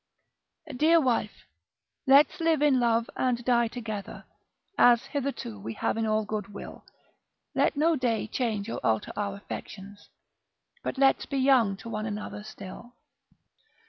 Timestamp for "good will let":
6.25-7.77